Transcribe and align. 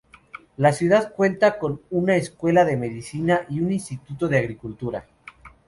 La 0.57 0.73
ciudad 0.73 1.13
cuenta 1.13 1.59
con 1.59 1.79
una 1.91 2.15
escuela 2.15 2.65
de 2.65 2.75
medicina 2.75 3.45
y 3.49 3.59
un 3.59 3.71
instituto 3.71 4.27
de 4.27 4.39
agricultura. 4.39 5.05